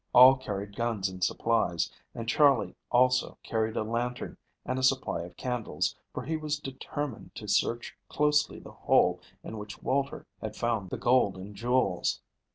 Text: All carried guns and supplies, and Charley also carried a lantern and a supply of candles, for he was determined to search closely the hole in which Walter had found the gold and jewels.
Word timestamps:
All 0.13 0.35
carried 0.35 0.75
guns 0.75 1.09
and 1.09 1.23
supplies, 1.23 1.91
and 2.15 2.27
Charley 2.27 2.73
also 2.91 3.37
carried 3.43 3.77
a 3.77 3.83
lantern 3.83 4.35
and 4.65 4.79
a 4.79 4.83
supply 4.83 5.21
of 5.21 5.37
candles, 5.37 5.95
for 6.11 6.23
he 6.25 6.37
was 6.37 6.57
determined 6.57 7.35
to 7.35 7.47
search 7.47 7.95
closely 8.09 8.57
the 8.57 8.71
hole 8.71 9.21
in 9.43 9.59
which 9.59 9.83
Walter 9.83 10.25
had 10.41 10.55
found 10.55 10.89
the 10.89 10.97
gold 10.97 11.37
and 11.37 11.55
jewels. 11.55 12.19